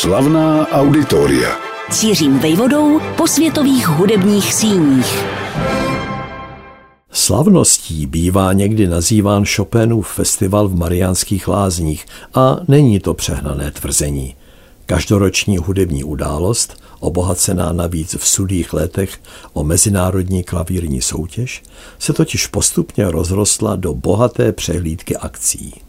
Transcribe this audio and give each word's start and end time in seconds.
Slavná 0.00 0.68
auditoria. 0.68 1.56
Cířím 1.90 2.38
vejvodou 2.38 3.00
po 3.16 3.26
světových 3.26 3.88
hudebních 3.88 4.54
síních. 4.54 5.24
Slavností 7.10 8.06
bývá 8.06 8.52
někdy 8.52 8.86
nazýván 8.86 9.44
Chopinův 9.44 10.08
festival 10.08 10.68
v 10.68 10.74
Mariánských 10.74 11.48
lázních 11.48 12.06
a 12.34 12.56
není 12.68 13.00
to 13.00 13.14
přehnané 13.14 13.70
tvrzení. 13.70 14.34
Každoroční 14.86 15.58
hudební 15.58 16.04
událost, 16.04 16.82
obohacená 17.00 17.72
navíc 17.72 18.16
v 18.18 18.28
sudých 18.28 18.72
letech 18.72 19.20
o 19.52 19.64
mezinárodní 19.64 20.42
klavírní 20.42 21.02
soutěž, 21.02 21.62
se 21.98 22.12
totiž 22.12 22.46
postupně 22.46 23.10
rozrostla 23.10 23.76
do 23.76 23.94
bohaté 23.94 24.52
přehlídky 24.52 25.16
akcí. 25.16 25.85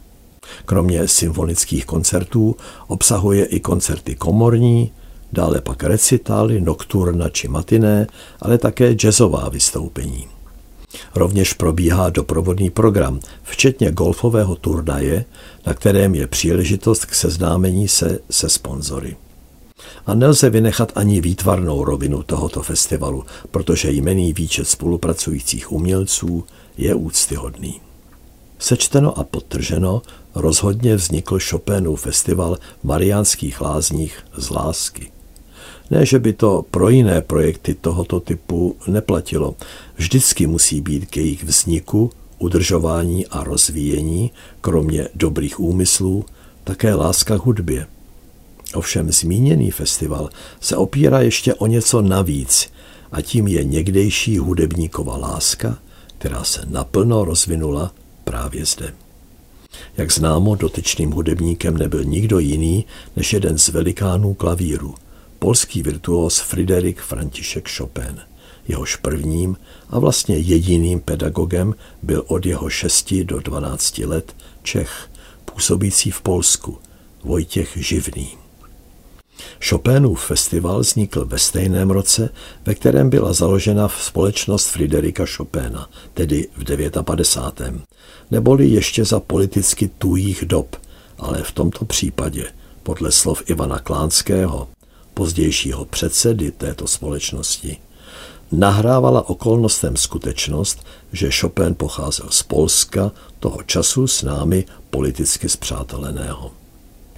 Kromě 0.66 1.08
symfonických 1.08 1.86
koncertů 1.86 2.56
obsahuje 2.88 3.46
i 3.46 3.60
koncerty 3.60 4.16
komorní, 4.16 4.92
dále 5.34 5.62
pak 5.62 5.84
recitály, 5.84 6.62
nokturna 6.62 7.30
či 7.30 7.48
matiné, 7.48 8.08
ale 8.42 8.58
také 8.58 8.94
jazzová 8.94 9.50
vystoupení. 9.50 10.28
Rovněž 11.16 11.54
probíhá 11.54 12.10
doprovodný 12.10 12.70
program, 12.70 13.20
včetně 13.44 13.92
golfového 13.92 14.56
turnaje, 14.56 15.26
na 15.66 15.74
kterém 15.74 16.16
je 16.16 16.28
příležitost 16.28 17.06
k 17.06 17.16
seznámení 17.16 17.88
se 17.88 18.20
se 18.30 18.50
sponzory. 18.50 19.16
A 20.06 20.14
nelze 20.14 20.50
vynechat 20.50 20.92
ani 20.96 21.22
výtvarnou 21.22 21.84
rovinu 21.84 22.24
tohoto 22.24 22.62
festivalu, 22.64 23.24
protože 23.52 23.92
jmený 23.92 24.34
výčet 24.34 24.68
spolupracujících 24.68 25.72
umělců 25.72 26.44
je 26.78 26.96
úctyhodný. 26.96 27.82
Sečteno 28.60 29.20
a 29.20 29.24
podtrženo, 29.24 30.02
rozhodně 30.36 30.96
vznikl 30.96 31.40
Chopinův 31.50 32.02
festival 32.02 32.58
v 32.82 32.84
Mariánských 32.84 33.62
lázních 33.62 34.20
z 34.38 34.50
lásky. 34.50 35.12
Ne, 35.92 36.06
že 36.06 36.20
by 36.20 36.34
to 36.34 36.66
pro 36.72 36.90
jiné 36.90 37.22
projekty 37.22 37.74
tohoto 37.74 38.20
typu 38.20 38.76
neplatilo. 38.88 39.56
Vždycky 39.96 40.48
musí 40.48 40.82
být 40.82 41.06
k 41.06 41.18
jejich 41.18 41.44
vzniku, 41.44 42.12
udržování 42.40 43.28
a 43.28 43.44
rozvíjení, 43.44 44.32
kromě 44.62 45.10
dobrých 45.16 45.60
úmyslů, 45.60 46.26
také 46.64 46.94
láska 46.94 47.38
k 47.38 47.46
hudbě. 47.46 47.88
Ovšem 48.74 49.12
zmíněný 49.12 49.72
festival 49.72 50.30
se 50.60 50.78
opírá 50.78 51.20
ještě 51.20 51.54
o 51.54 51.68
něco 51.68 52.02
navíc 52.02 52.70
a 53.12 53.22
tím 53.22 53.48
je 53.48 53.64
někdejší 53.64 54.38
hudebníková 54.38 55.18
láska, 55.18 55.78
která 56.18 56.44
se 56.44 56.62
naplno 56.70 57.26
rozvinula 57.26 57.92
právě 58.28 58.66
zde. 58.66 58.94
Jak 59.98 60.12
známo, 60.12 60.56
dotyčným 60.56 61.12
hudebníkem 61.12 61.78
nebyl 61.78 62.04
nikdo 62.04 62.40
jiný 62.40 62.86
než 63.16 63.34
jeden 63.34 63.58
z 63.58 63.70
velikánů 63.70 64.34
klavíru, 64.34 64.96
polský 65.40 65.84
virtuos 65.84 66.40
Friderik 66.40 67.02
František 67.02 67.70
Chopin. 67.78 68.20
Jehož 68.68 68.96
prvním 68.96 69.58
a 69.90 70.00
vlastně 70.00 70.38
jediným 70.38 71.00
pedagogem 71.00 71.76
byl 72.04 72.24
od 72.28 72.46
jeho 72.46 72.70
6 72.70 73.14
do 73.14 73.40
12 73.40 73.98
let 73.98 74.36
Čech, 74.64 75.10
působící 75.46 76.12
v 76.12 76.22
Polsku, 76.22 76.78
Vojtěch 77.24 77.78
Živný. 77.78 78.47
Chopinův 79.70 80.26
festival 80.26 80.80
vznikl 80.80 81.26
ve 81.26 81.40
stejném 81.40 81.92
roce, 81.92 82.30
ve 82.66 82.76
kterém 82.76 83.10
byla 83.10 83.34
založena 83.34 83.90
společnost 83.90 84.68
Friderika 84.68 85.26
Chopina, 85.26 85.90
tedy 86.14 86.48
v 86.58 87.04
59. 87.04 87.82
neboli 88.32 88.68
ještě 88.68 89.06
za 89.06 89.20
politicky 89.20 89.88
tujých 89.88 90.46
dob, 90.46 90.76
ale 91.18 91.44
v 91.44 91.52
tomto 91.52 91.86
případě, 91.86 92.46
podle 92.84 93.12
slov 93.12 93.44
Ivana 93.46 93.80
Klánského, 93.80 94.68
pozdějšího 95.14 95.86
předsedy 95.86 96.52
této 96.52 96.88
společnosti, 96.88 97.78
nahrávala 98.52 99.30
okolnostem 99.30 99.98
skutečnost, 99.98 100.86
že 101.14 101.32
Chopin 101.32 101.76
pocházel 101.76 102.28
z 102.30 102.44
Polska, 102.44 103.12
toho 103.40 103.64
času 103.64 104.08
s 104.08 104.24
námi 104.24 104.66
politicky 104.90 105.50
zpřáteleného. 105.50 106.52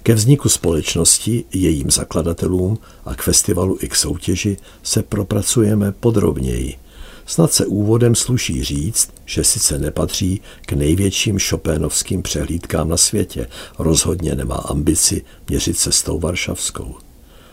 Ke 0.02 0.14
vzniku 0.14 0.48
společnosti, 0.48 1.44
jejím 1.52 1.90
zakladatelům 1.90 2.78
a 3.04 3.14
k 3.14 3.22
festivalu 3.22 3.78
i 3.80 3.88
k 3.88 3.96
soutěži 3.96 4.56
se 4.82 5.02
propracujeme 5.02 5.92
podrobněji. 5.92 6.76
Snad 7.26 7.52
se 7.52 7.66
úvodem 7.66 8.14
sluší 8.14 8.64
říct, 8.64 9.10
že 9.26 9.44
sice 9.44 9.78
nepatří 9.78 10.40
k 10.66 10.72
největším 10.72 11.38
šopénovským 11.38 12.22
přehlídkám 12.22 12.88
na 12.88 12.96
světě, 12.96 13.46
rozhodně 13.78 14.34
nemá 14.34 14.56
ambici 14.56 15.24
měřit 15.48 15.78
se 15.78 15.92
s 15.92 16.02
tou 16.02 16.18
varšavskou. 16.18 16.94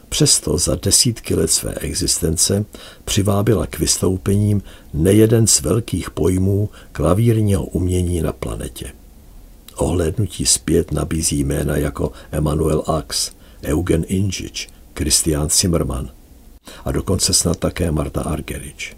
Přesto 0.10 0.58
za 0.58 0.76
desítky 0.76 1.36
let 1.36 1.52
své 1.52 1.74
existence 1.74 2.66
přivábila 3.06 3.68
k 3.68 3.80
vystoupením 3.80 4.62
nejeden 4.94 5.48
z 5.48 5.62
velkých 5.62 6.12
pojmů 6.12 6.70
klavírního 6.92 7.66
umění 7.66 8.22
na 8.22 8.34
planetě. 8.34 8.86
Ohlédnutí 9.78 10.46
zpět 10.46 10.92
nabízí 10.92 11.44
jména 11.44 11.78
jako 11.78 12.12
Emanuel 12.32 12.84
Ax, 12.88 13.32
Eugen 13.64 14.06
Inžič, 14.08 14.70
Christian 14.96 15.50
Zimmermann 15.50 16.10
a 16.86 16.92
dokonce 16.92 17.34
snad 17.34 17.58
také 17.58 17.92
Marta 17.92 18.22
Argerich. 18.22 18.98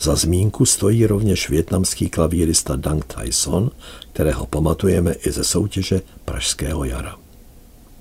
Za 0.00 0.14
zmínku 0.14 0.66
stojí 0.66 1.06
rovněž 1.06 1.48
větnamský 1.48 2.08
klavírista 2.08 2.76
Dang 2.76 3.04
Tyson, 3.14 3.70
kterého 4.12 4.46
pamatujeme 4.46 5.12
i 5.12 5.30
ze 5.30 5.44
soutěže 5.44 6.02
Pražského 6.24 6.84
jara. 6.84 7.16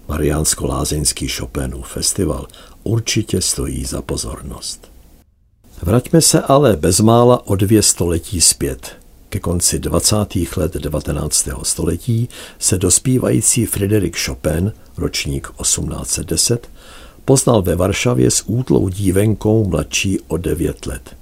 Mariánsko-lázeňský 0.07 1.27
Chopinův 1.27 1.87
festival 1.87 2.47
určitě 2.83 3.41
stojí 3.41 3.85
za 3.85 4.01
pozornost. 4.01 4.91
Vraťme 5.81 6.21
se 6.21 6.41
ale 6.41 6.75
bezmála 6.75 7.47
o 7.47 7.55
dvě 7.55 7.83
století 7.83 8.41
zpět. 8.41 8.95
Ke 9.29 9.39
konci 9.39 9.79
20. 9.79 10.15
let 10.57 10.73
19. 10.73 11.49
století 11.63 12.29
se 12.59 12.77
dospívající 12.77 13.65
Friedrich 13.65 14.25
Chopin, 14.25 14.73
ročník 14.97 15.47
1810, 15.61 16.69
poznal 17.25 17.61
ve 17.61 17.75
Varšavě 17.75 18.31
s 18.31 18.43
útlou 18.45 18.89
dívenkou 18.89 19.65
mladší 19.67 20.19
o 20.27 20.37
9 20.37 20.85
let. 20.85 21.15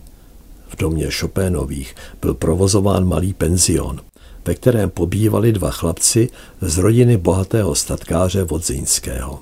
V 0.67 0.77
domě 0.77 1.11
Chopinových 1.11 1.95
byl 2.21 2.33
provozován 2.33 3.07
malý 3.07 3.33
penzion, 3.33 4.01
ve 4.45 4.55
kterém 4.55 4.89
pobývali 4.89 5.51
dva 5.51 5.71
chlapci 5.71 6.29
z 6.61 6.77
rodiny 6.77 7.17
bohatého 7.17 7.75
statkáře 7.75 8.43
Vodzinského. 8.43 9.39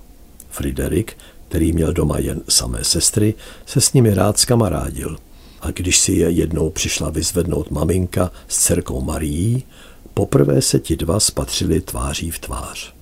Friderik, 0.49 1.17
který 1.47 1.73
měl 1.73 1.93
doma 1.93 2.19
jen 2.19 2.41
samé 2.49 2.83
sestry, 2.83 3.33
se 3.65 3.81
s 3.81 3.93
nimi 3.93 4.13
rád 4.13 4.39
skamarádil– 4.39 5.17
a 5.65 5.71
když 5.71 5.99
si 5.99 6.11
je 6.11 6.29
jednou 6.29 6.69
přišla 6.69 7.09
vyzvednout 7.09 7.71
maminka 7.71 8.31
s 8.47 8.57
dcerkou 8.57 9.01
Marií, 9.01 9.63
poprvé 10.13 10.61
se 10.61 10.79
ti 10.79 10.95
dva 10.95 11.19
spatřili 11.19 11.81
tváří 11.81 12.31
v 12.31 12.39
tvář. 12.39 12.93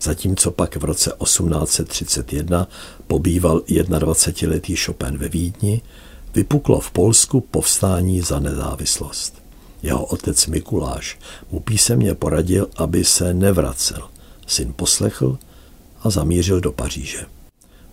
Zatímco 0.00 0.50
pak 0.50 0.76
v 0.76 0.84
roce 0.84 1.12
1831 1.22 2.68
pobýval 3.06 3.62
21-letý 3.68 4.76
Chopin 4.76 5.18
ve 5.18 5.28
Vídni, 5.28 5.82
vypuklo 6.34 6.80
v 6.80 6.90
Polsku 6.90 7.40
povstání 7.40 8.20
za 8.20 8.38
nezávislost. 8.40 9.42
Jeho 9.82 10.04
otec 10.04 10.46
Mikuláš 10.46 11.18
mu 11.50 11.60
písemně 11.60 12.14
poradil, 12.14 12.68
aby 12.76 13.04
se 13.04 13.34
nevracel. 13.34 14.08
Syn 14.46 14.72
poslechl 14.76 15.38
a 16.02 16.10
zamířil 16.10 16.60
do 16.60 16.72
Paříže. 16.72 17.26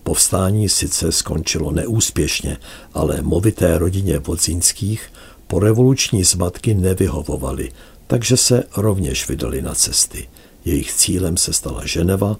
Povstání 0.09 0.69
sice 0.69 1.11
skončilo 1.11 1.71
neúspěšně, 1.71 2.57
ale 2.93 3.21
movité 3.21 3.77
rodině 3.77 4.19
Vodzínských 4.19 5.11
po 5.47 5.59
revoluční 5.59 6.23
zmatky 6.23 6.73
nevyhovovaly, 6.73 7.71
takže 8.07 8.37
se 8.37 8.63
rovněž 8.77 9.27
vydali 9.29 9.61
na 9.61 9.75
cesty. 9.75 10.29
Jejich 10.65 10.93
cílem 10.93 11.37
se 11.37 11.53
stala 11.53 11.85
Ženeva, 11.85 12.37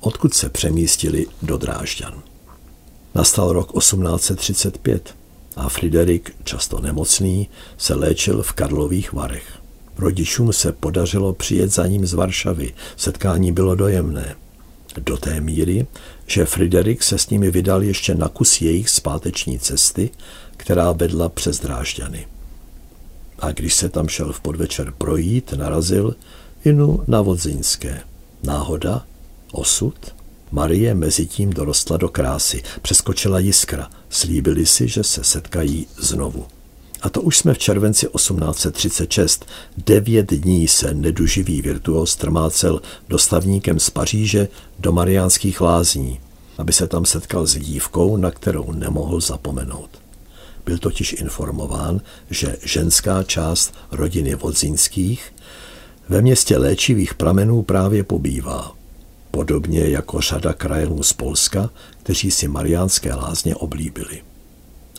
odkud 0.00 0.34
se 0.34 0.48
přemístili 0.48 1.26
do 1.42 1.56
Drážďan. 1.56 2.22
Nastal 3.14 3.52
rok 3.52 3.72
1835 3.78 5.14
a 5.56 5.68
Friderik, 5.68 6.34
často 6.44 6.80
nemocný, 6.80 7.48
se 7.78 7.94
léčil 7.94 8.42
v 8.42 8.52
Karlových 8.52 9.12
Varech. 9.12 9.58
Rodičům 9.98 10.52
se 10.52 10.72
podařilo 10.72 11.32
přijet 11.32 11.70
za 11.70 11.86
ním 11.86 12.06
z 12.06 12.12
Varšavy. 12.12 12.74
Setkání 12.96 13.52
bylo 13.52 13.74
dojemné. 13.74 14.41
Do 14.96 15.16
té 15.16 15.40
míry, 15.40 15.86
že 16.26 16.44
Friderik 16.44 17.02
se 17.02 17.18
s 17.18 17.28
nimi 17.30 17.50
vydal 17.50 17.82
ještě 17.82 18.14
na 18.14 18.28
kus 18.28 18.60
jejich 18.60 18.88
zpáteční 18.88 19.58
cesty, 19.58 20.10
která 20.56 20.92
vedla 20.92 21.28
přes 21.28 21.60
Drážďany. 21.60 22.26
A 23.38 23.52
když 23.52 23.74
se 23.74 23.88
tam 23.88 24.08
šel 24.08 24.32
v 24.32 24.40
podvečer 24.40 24.92
projít, 24.98 25.52
narazil 25.52 26.16
inu 26.64 27.04
na 27.06 27.20
Vodzinské. 27.20 28.00
Náhoda? 28.42 29.06
Osud? 29.52 30.14
Marie 30.50 30.94
mezi 30.94 31.26
tím 31.26 31.50
dorostla 31.50 31.96
do 31.96 32.08
krásy, 32.08 32.62
přeskočila 32.82 33.38
jiskra, 33.38 33.90
slíbili 34.10 34.66
si, 34.66 34.88
že 34.88 35.04
se 35.04 35.24
setkají 35.24 35.86
znovu. 35.98 36.46
A 37.02 37.08
to 37.10 37.20
už 37.22 37.38
jsme 37.38 37.54
v 37.54 37.58
červenci 37.58 38.06
1836. 38.16 39.46
Devět 39.86 40.30
dní 40.32 40.68
se 40.68 40.94
neduživý 40.94 41.62
virtuos 41.62 42.16
trmácel 42.16 42.80
dostavníkem 43.08 43.80
z 43.80 43.90
Paříže 43.90 44.48
do 44.78 44.92
Mariánských 44.92 45.60
lázní. 45.60 46.20
aby 46.58 46.72
se 46.72 46.86
tam 46.86 47.04
setkal 47.04 47.46
s 47.46 47.56
dívkou, 47.56 48.16
na 48.16 48.30
kterou 48.30 48.72
nemohl 48.72 49.20
zapomenout. 49.20 49.90
Byl 50.66 50.78
totiž 50.78 51.12
informován, 51.12 52.00
že 52.30 52.56
ženská 52.64 53.22
část 53.22 53.74
rodiny 53.90 54.34
Vodzínských 54.34 55.34
ve 56.08 56.22
městě 56.22 56.58
léčivých 56.58 57.14
pramenů 57.14 57.62
právě 57.62 58.04
pobývá. 58.04 58.72
Podobně 59.30 59.88
jako 59.88 60.20
řada 60.20 60.52
krajanů 60.52 61.02
z 61.02 61.12
Polska, 61.12 61.70
kteří 62.02 62.30
si 62.30 62.48
mariánské 62.48 63.14
lázně 63.14 63.56
oblíbili. 63.56 64.22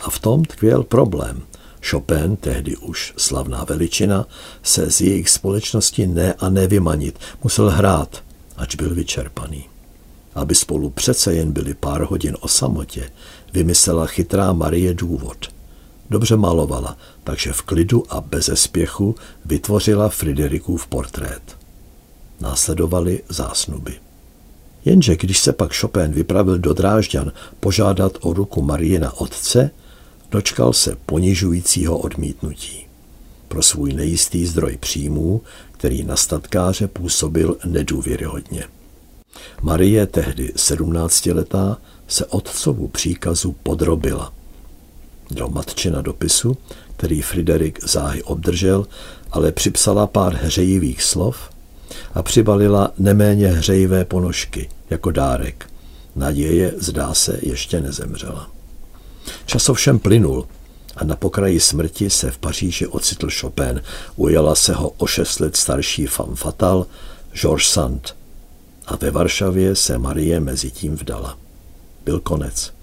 A 0.01 0.09
v 0.09 0.19
tom 0.19 0.45
tkvěl 0.45 0.83
problém. 0.83 1.41
Chopin, 1.89 2.35
tehdy 2.35 2.77
už 2.77 3.13
slavná 3.17 3.63
veličina, 3.63 4.25
se 4.63 4.91
z 4.91 5.01
jejich 5.01 5.29
společnosti 5.29 6.07
ne 6.07 6.33
a 6.33 6.49
nevymanit, 6.49 7.19
musel 7.43 7.69
hrát, 7.69 8.23
ač 8.57 8.75
byl 8.75 8.95
vyčerpaný. 8.95 9.65
Aby 10.35 10.55
spolu 10.55 10.89
přece 10.89 11.33
jen 11.33 11.51
byli 11.51 11.73
pár 11.73 12.01
hodin 12.01 12.37
o 12.39 12.47
samotě, 12.47 13.11
vymyslela 13.53 14.05
chytrá 14.05 14.53
Marie 14.53 14.93
důvod. 14.93 15.37
Dobře 16.09 16.37
malovala, 16.37 16.97
takže 17.23 17.53
v 17.53 17.61
klidu 17.61 18.03
a 18.09 18.21
bez 18.21 18.49
spěchu 18.53 19.15
vytvořila 19.45 20.09
Friderikův 20.09 20.87
portrét. 20.87 21.57
Následovaly 22.39 23.23
zásnuby. 23.29 23.93
Jenže 24.85 25.15
když 25.15 25.39
se 25.39 25.53
pak 25.53 25.75
Chopin 25.75 26.11
vypravil 26.11 26.57
do 26.57 26.73
Drážďan 26.73 27.31
požádat 27.59 28.17
o 28.21 28.33
ruku 28.33 28.61
Marie 28.61 28.99
na 28.99 29.17
otce, 29.17 29.71
dočkal 30.33 30.73
se 30.73 30.95
ponižujícího 31.05 31.97
odmítnutí. 31.97 32.85
Pro 33.47 33.61
svůj 33.61 33.93
nejistý 33.93 34.45
zdroj 34.45 34.77
příjmů, 34.77 35.41
který 35.71 36.03
na 36.03 36.15
statkáře 36.15 36.87
působil 36.87 37.57
nedůvěryhodně. 37.65 38.63
Marie, 39.61 40.07
tehdy 40.07 40.51
sedmnáctiletá, 40.55 41.77
se 42.07 42.25
otcovu 42.25 42.87
příkazu 42.87 43.55
podrobila. 43.63 44.33
Do 45.31 45.47
matčina 45.47 46.01
dopisu, 46.01 46.57
který 46.97 47.21
Friderik 47.21 47.83
záhy 47.83 48.23
obdržel, 48.23 48.87
ale 49.31 49.51
připsala 49.51 50.07
pár 50.07 50.35
hřejivých 50.35 51.03
slov 51.03 51.49
a 52.13 52.23
přibalila 52.23 52.91
neméně 52.97 53.47
hřejivé 53.47 54.05
ponožky 54.05 54.69
jako 54.89 55.11
dárek. 55.11 55.69
Naděje, 56.15 56.73
zdá 56.77 57.13
se, 57.13 57.39
ještě 57.41 57.81
nezemřela. 57.81 58.62
Čas 59.45 59.69
ovšem 59.69 59.99
plynul 59.99 60.47
a 60.95 61.03
na 61.03 61.15
pokraji 61.15 61.59
smrti 61.59 62.09
se 62.09 62.31
v 62.31 62.37
Paříži 62.37 62.87
ocitl 62.87 63.27
Chopin. 63.39 63.81
Ujala 64.15 64.55
se 64.55 64.73
ho 64.73 64.89
o 64.89 65.07
šest 65.07 65.39
let 65.39 65.55
starší 65.55 66.07
femme 66.07 66.35
fatal 66.35 66.87
Georges 67.33 67.67
Sand 67.67 68.15
a 68.85 68.95
ve 68.95 69.11
Varšavě 69.11 69.75
se 69.75 69.97
Marie 69.97 70.39
mezi 70.39 70.71
tím 70.71 70.95
vdala. 70.95 71.37
Byl 72.05 72.19
konec. 72.19 72.73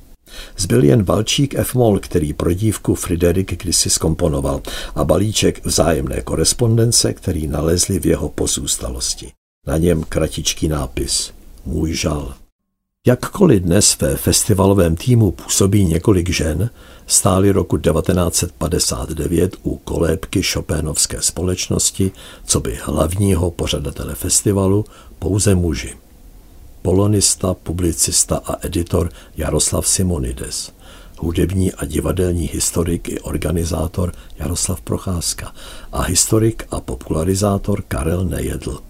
Zbyl 0.57 0.85
jen 0.85 1.05
balčík 1.05 1.55
F-moll, 1.55 1.99
který 1.99 2.33
pro 2.33 2.53
dívku 2.53 2.95
Friderik 2.95 3.63
kdysi 3.63 3.91
skomponoval 3.91 4.63
a 4.95 5.05
balíček 5.05 5.67
vzájemné 5.67 6.21
korespondence, 6.21 7.13
který 7.13 7.47
nalezli 7.47 7.99
v 7.99 8.07
jeho 8.07 8.29
pozůstalosti. 8.29 9.33
Na 9.67 9.77
něm 9.77 10.05
kratičký 10.09 10.69
nápis 10.69 11.33
Můj 11.65 11.95
žal. 11.95 12.35
Jakkoliv 13.07 13.63
dnes 13.63 13.97
ve 14.01 14.17
festivalovém 14.17 14.97
týmu 14.97 15.31
působí 15.31 15.85
několik 15.85 16.31
žen, 16.31 16.71
stáli 17.07 17.51
roku 17.51 17.79
1959 17.79 19.57
u 19.63 19.77
kolébky 19.77 20.43
Chopinovské 20.43 21.23
společnosti, 21.23 22.13
co 22.45 22.61
by 22.61 22.79
hlavního 22.83 23.51
pořadatele 23.51 24.15
festivalu, 24.15 24.85
pouze 25.19 25.55
muži. 25.55 25.97
Polonista, 26.83 27.55
publicista 27.55 28.37
a 28.37 28.67
editor 28.67 29.11
Jaroslav 29.37 29.89
Simonides, 29.89 30.73
hudební 31.19 31.73
a 31.73 31.85
divadelní 31.85 32.47
historik 32.47 33.09
i 33.09 33.21
organizátor 33.21 34.13
Jaroslav 34.39 34.81
Procházka 34.81 35.53
a 35.93 36.03
historik 36.03 36.67
a 36.71 36.81
popularizátor 36.81 37.83
Karel 37.83 38.25
Nejedl. 38.25 38.90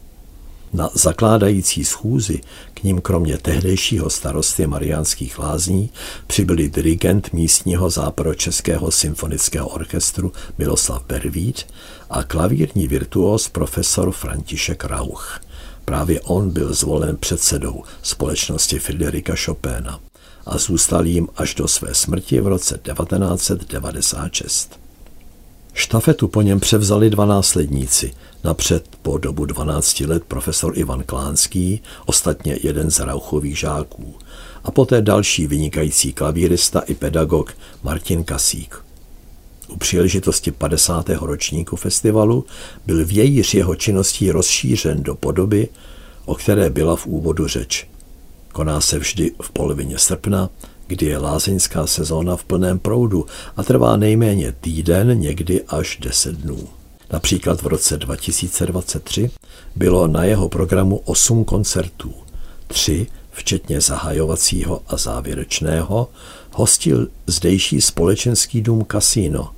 Na 0.72 0.90
zakládající 0.94 1.84
schůzi 1.84 2.40
k 2.75 2.82
ním 2.82 3.00
kromě 3.00 3.38
tehdejšího 3.38 4.11
starosty 4.11 4.67
Mariánských 4.67 5.38
lázní 5.38 5.90
přibyli 6.26 6.69
dirigent 6.69 7.32
místního 7.32 7.90
západočeského 7.90 8.90
symfonického 8.90 9.69
orchestru 9.69 10.32
Miloslav 10.58 11.05
Bervít 11.06 11.67
a 12.11 12.22
klavírní 12.22 12.88
virtuos 12.88 13.49
profesor 13.49 14.12
František 14.12 14.84
Rauch. 14.84 15.40
Právě 15.84 16.20
on 16.20 16.50
byl 16.50 16.75
zvolen 16.75 17.16
předsedou 17.16 17.82
společnosti 18.02 18.78
Friderika 18.78 19.34
Chopina 19.44 20.00
a 20.46 20.58
zůstal 20.58 21.06
jim 21.06 21.28
až 21.37 21.55
do 21.55 21.69
své 21.69 21.94
smrti 21.94 22.40
v 22.40 22.46
roce 22.46 22.81
1996. 22.82 24.81
Štafetu 25.75 26.28
po 26.28 26.43
něm 26.43 26.61
převzali 26.61 27.11
dva 27.11 27.26
následníci. 27.26 28.12
Napřed 28.44 28.89
po 29.02 29.19
dobu 29.19 29.44
12 29.44 30.00
let 30.00 30.25
profesor 30.25 30.79
Ivan 30.79 31.02
Klánský, 31.02 31.82
ostatně 32.06 32.58
jeden 32.62 32.91
z 32.91 32.99
Rauchových 32.99 33.58
žáků, 33.58 34.14
a 34.64 34.70
poté 34.70 35.02
další 35.02 35.47
vynikající 35.47 36.12
klavírista 36.12 36.81
i 36.81 36.94
pedagog 36.94 37.52
Martin 37.82 38.25
Kasík. 38.25 38.85
U 39.69 39.76
příležitosti 39.76 40.50
50. 40.50 41.08
ročníku 41.08 41.76
festivalu 41.76 42.44
byl 42.87 43.06
vějíř 43.06 43.55
jeho 43.55 43.75
činností 43.75 44.31
rozšířen 44.31 45.02
do 45.02 45.14
podoby, 45.14 45.69
o 46.25 46.35
které 46.35 46.70
byla 46.70 46.97
v 46.97 47.06
úvodu 47.06 47.47
řeč. 47.47 47.87
Koná 48.52 48.81
se 48.81 48.99
vždy 48.99 49.32
v 49.43 49.50
polovině 49.50 49.99
srpna 49.99 50.50
kdy 50.91 51.06
je 51.06 51.19
lázeňská 51.19 51.87
sezóna 51.87 52.37
v 52.37 52.44
plném 52.44 52.79
proudu 52.79 53.26
a 53.56 53.62
trvá 53.62 53.97
nejméně 53.97 54.52
týden, 54.61 55.20
někdy 55.20 55.62
až 55.69 55.99
deset 56.00 56.37
dnů. 56.37 56.79
Například 57.12 57.62
v 57.62 57.66
roce 57.66 57.96
2023 57.96 59.30
bylo 59.76 60.06
na 60.06 60.24
jeho 60.24 60.48
programu 60.48 60.96
osm 60.96 61.44
koncertů. 61.44 62.14
Tři, 62.66 63.06
včetně 63.30 63.80
zahajovacího 63.80 64.82
a 64.88 64.96
závěrečného, 64.96 66.08
hostil 66.52 67.08
zdejší 67.26 67.80
společenský 67.80 68.60
dům 68.60 68.86
Casino, 68.92 69.50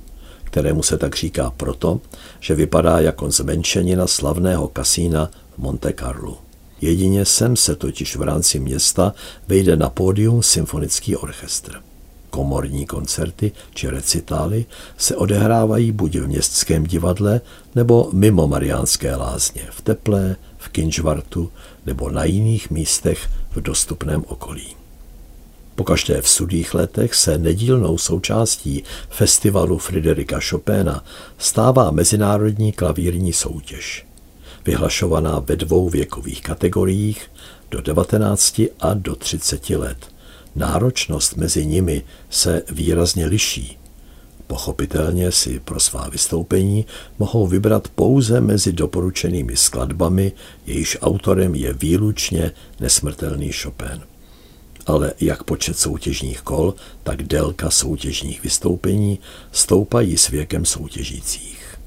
kterému 0.43 0.83
se 0.83 0.97
tak 0.97 1.15
říká 1.15 1.53
proto, 1.57 1.99
že 2.39 2.55
vypadá 2.55 2.99
jako 2.99 3.31
zmenšenina 3.31 4.07
slavného 4.07 4.67
kasína 4.67 5.29
v 5.55 5.57
Monte 5.57 5.93
Carlo. 5.93 6.37
Jedině 6.81 7.25
sem 7.25 7.55
se 7.55 7.75
totiž 7.75 8.15
v 8.15 8.21
rámci 8.21 8.59
města 8.59 9.13
vejde 9.47 9.75
na 9.75 9.89
pódium 9.89 10.43
symfonický 10.43 11.15
orchestr. 11.15 11.92
Komorní 12.33 12.85
koncerty 12.85 13.51
či 13.73 13.89
recitály 13.89 14.65
se 14.97 15.15
odehrávají 15.15 15.91
buď 15.91 16.15
v 16.15 16.27
městském 16.27 16.83
divadle 16.83 17.41
nebo 17.75 18.09
mimo 18.13 18.47
Mariánské 18.47 19.15
lázně, 19.15 19.61
v 19.71 19.81
Teplé, 19.81 20.35
v 20.57 20.69
Kinžvartu 20.69 21.51
nebo 21.85 22.09
na 22.09 22.23
jiných 22.23 22.69
místech 22.69 23.29
v 23.51 23.61
dostupném 23.61 24.23
okolí. 24.27 24.75
Pokaždé 25.75 26.21
v 26.21 26.29
sudých 26.29 26.73
letech 26.73 27.15
se 27.15 27.37
nedílnou 27.37 27.97
součástí 27.97 28.83
festivalu 29.09 29.77
Friderika 29.77 30.39
Chopina 30.49 31.03
stává 31.37 31.91
mezinárodní 31.91 32.71
klavírní 32.71 33.33
soutěž 33.33 34.05
vyhlašovaná 34.65 35.39
ve 35.39 35.55
dvou 35.55 35.89
věkových 35.89 36.41
kategoriích 36.41 37.31
do 37.71 37.81
19 37.81 38.61
a 38.79 38.93
do 38.93 39.15
30 39.15 39.69
let. 39.69 40.12
Náročnost 40.55 41.37
mezi 41.37 41.65
nimi 41.65 42.03
se 42.29 42.63
výrazně 42.71 43.25
liší. 43.25 43.77
Pochopitelně 44.47 45.31
si 45.31 45.59
pro 45.59 45.79
svá 45.79 46.09
vystoupení 46.09 46.85
mohou 47.19 47.47
vybrat 47.47 47.87
pouze 47.87 48.41
mezi 48.41 48.73
doporučenými 48.73 49.55
skladbami, 49.55 50.31
jejíž 50.65 50.97
autorem 51.01 51.55
je 51.55 51.73
výlučně 51.73 52.51
nesmrtelný 52.79 53.51
Chopin. 53.51 54.01
Ale 54.85 55.13
jak 55.21 55.43
počet 55.43 55.77
soutěžních 55.77 56.41
kol, 56.41 56.73
tak 57.03 57.23
délka 57.23 57.71
soutěžních 57.71 58.43
vystoupení 58.43 59.19
stoupají 59.51 60.17
s 60.17 60.27
věkem 60.27 60.65
soutěžících. 60.65 61.79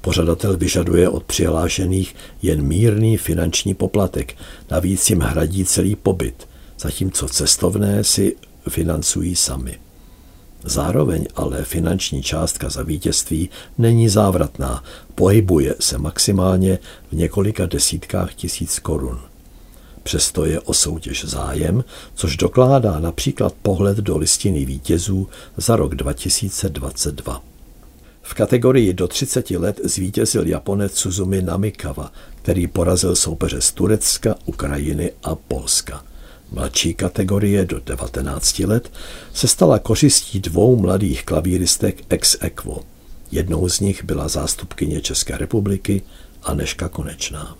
Pořadatel 0.00 0.56
vyžaduje 0.56 1.08
od 1.08 1.24
přihlášených 1.24 2.14
jen 2.42 2.62
mírný 2.62 3.16
finanční 3.16 3.74
poplatek, 3.74 4.36
navíc 4.70 5.10
jim 5.10 5.20
hradí 5.20 5.64
celý 5.64 5.96
pobyt, 5.96 6.48
zatímco 6.78 7.28
cestovné 7.28 8.04
si 8.04 8.36
financují 8.68 9.36
sami. 9.36 9.78
Zároveň 10.64 11.26
ale 11.36 11.64
finanční 11.64 12.22
částka 12.22 12.68
za 12.68 12.82
vítězství 12.82 13.50
není 13.78 14.08
závratná, 14.08 14.84
pohybuje 15.14 15.74
se 15.80 15.98
maximálně 15.98 16.78
v 17.10 17.12
několika 17.12 17.66
desítkách 17.66 18.34
tisíc 18.34 18.78
korun. 18.78 19.20
Přesto 20.02 20.44
je 20.44 20.60
o 20.60 20.74
soutěž 20.74 21.24
zájem, 21.24 21.84
což 22.14 22.36
dokládá 22.36 23.00
například 23.00 23.54
pohled 23.62 23.96
do 23.96 24.18
listiny 24.18 24.64
vítězů 24.64 25.28
za 25.56 25.76
rok 25.76 25.94
2022. 25.94 27.42
V 28.22 28.34
kategorii 28.34 28.92
do 28.92 29.08
30 29.08 29.50
let 29.50 29.80
zvítězil 29.84 30.46
Japonec 30.46 30.94
Suzumi 30.94 31.42
Namikawa, 31.42 32.12
který 32.42 32.66
porazil 32.66 33.16
soupeře 33.16 33.60
z 33.60 33.72
Turecka, 33.72 34.34
Ukrajiny 34.44 35.12
a 35.22 35.34
Polska. 35.34 36.04
Mladší 36.54 36.94
kategorie 36.94 37.64
do 37.64 37.80
19 37.80 38.58
let 38.58 38.92
se 39.34 39.48
stala 39.48 39.78
kořistí 39.78 40.40
dvou 40.40 40.76
mladých 40.76 41.24
klavíristek 41.24 42.04
ex 42.08 42.36
equo. 42.40 42.80
Jednou 43.32 43.68
z 43.68 43.80
nich 43.80 44.04
byla 44.04 44.28
zástupkyně 44.28 45.00
České 45.00 45.38
republiky 45.38 46.02
Aneška 46.42 46.88
Konečná. 46.88 47.56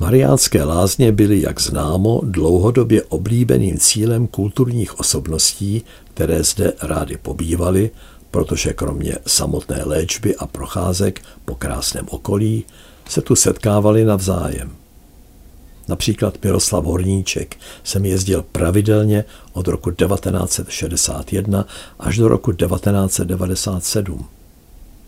Mariánské 0.00 0.64
lázně 0.64 1.12
byly, 1.12 1.42
jak 1.42 1.60
známo, 1.60 2.20
dlouhodobě 2.24 3.02
oblíbeným 3.02 3.78
cílem 3.78 4.26
kulturních 4.26 5.00
osobností, 5.00 5.82
které 6.14 6.44
zde 6.44 6.72
rády 6.82 7.16
pobývaly, 7.16 7.90
protože 8.30 8.72
kromě 8.72 9.16
samotné 9.26 9.82
léčby 9.84 10.36
a 10.36 10.46
procházek 10.46 11.22
po 11.44 11.54
krásném 11.54 12.06
okolí 12.10 12.64
se 13.08 13.22
tu 13.22 13.36
setkávali 13.36 14.04
navzájem. 14.04 14.79
Například 15.90 16.44
Miroslav 16.44 16.84
Horníček 16.84 17.56
sem 17.84 18.04
jezdil 18.04 18.42
pravidelně 18.52 19.24
od 19.52 19.68
roku 19.68 19.90
1961 19.90 21.66
až 21.98 22.16
do 22.16 22.28
roku 22.28 22.52
1997 22.52 24.26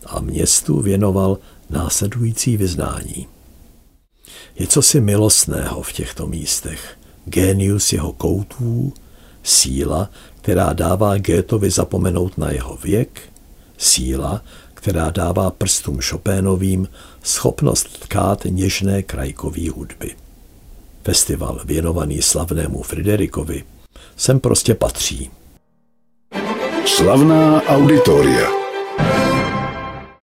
a 0.07 0.21
městu 0.21 0.81
věnoval 0.81 1.39
následující 1.71 2.57
vyznání. 2.57 3.27
Je 4.59 4.67
cosi 4.67 5.01
milostného 5.01 5.83
v 5.83 5.93
těchto 5.93 6.27
místech. 6.27 6.99
Génius 7.25 7.93
jeho 7.93 8.13
koutů, 8.13 8.93
síla, 9.43 10.11
která 10.41 10.73
dává 10.73 11.19
Gétovi 11.19 11.71
zapomenout 11.71 12.39
na 12.39 12.51
jeho 12.51 12.79
věk, 12.85 13.21
síla, 13.79 14.43
která 14.75 15.11
dává 15.11 15.51
prstům 15.51 15.99
Chopénovým 16.01 16.89
schopnost 17.23 17.99
tkát 17.99 18.45
něžné 18.45 19.03
krajkové 19.03 19.71
hudby. 19.71 20.22
Festival 21.05 21.61
věnovaný 21.65 22.23
slavnému 22.23 22.83
Friderikovi 22.83 23.65
sem 24.17 24.41
prostě 24.41 24.75
patří. 24.75 25.31
Slavná 26.87 27.63
auditoria. 27.63 28.62